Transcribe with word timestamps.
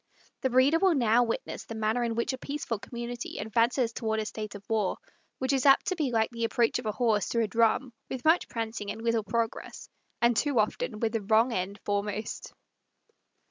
The 0.41 0.49
reader 0.49 0.79
will 0.79 0.95
now 0.95 1.21
witness 1.21 1.65
the 1.65 1.75
manner 1.75 2.03
in 2.03 2.15
which 2.15 2.33
a 2.33 2.37
peaceful 2.39 2.79
community 2.79 3.37
advances 3.37 3.93
toward 3.93 4.19
a 4.19 4.25
state 4.25 4.55
of 4.55 4.67
war; 4.67 4.97
which 5.37 5.53
is 5.53 5.67
apt 5.67 5.85
to 5.89 5.95
be 5.95 6.09
like 6.09 6.31
the 6.31 6.43
approach 6.43 6.79
of 6.79 6.87
a 6.87 6.91
horse 6.91 7.29
to 7.29 7.39
a 7.39 7.47
drum, 7.47 7.93
with 8.09 8.25
much 8.25 8.49
prancing 8.49 8.89
and 8.89 9.03
little 9.03 9.23
progress, 9.23 9.89
and 10.19 10.35
too 10.35 10.57
often 10.59 11.01
with 11.01 11.11
the 11.11 11.21
wrong 11.21 11.53
end 11.53 11.79
foremost. 11.85 12.51